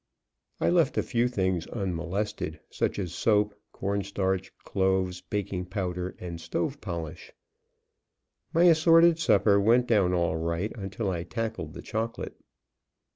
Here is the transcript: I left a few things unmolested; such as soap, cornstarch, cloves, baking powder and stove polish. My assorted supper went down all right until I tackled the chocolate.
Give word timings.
I 0.59 0.71
left 0.71 0.97
a 0.97 1.03
few 1.03 1.27
things 1.27 1.67
unmolested; 1.67 2.59
such 2.71 2.97
as 2.97 3.13
soap, 3.13 3.53
cornstarch, 3.71 4.51
cloves, 4.63 5.21
baking 5.21 5.65
powder 5.67 6.15
and 6.17 6.41
stove 6.41 6.81
polish. 6.81 7.31
My 8.51 8.63
assorted 8.63 9.19
supper 9.19 9.59
went 9.59 9.85
down 9.85 10.11
all 10.11 10.37
right 10.37 10.75
until 10.75 11.11
I 11.11 11.21
tackled 11.21 11.73
the 11.75 11.83
chocolate. 11.83 12.33